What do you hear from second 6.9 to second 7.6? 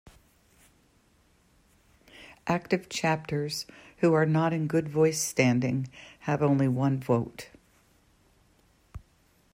vote.